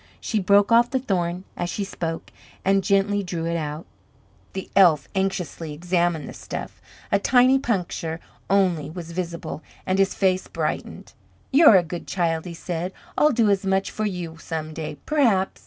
[0.19, 2.31] She broke off the thorn as she spoke,
[2.65, 3.85] and gently drew it out.
[4.53, 6.81] The elf anxiously examined the stuff.
[7.11, 8.19] A tiny puncture
[8.49, 11.13] only was visible and his face brightened.
[11.51, 12.93] "You're a good child," he said.
[13.15, 15.59] "I'll do as much for you some day, perhaps."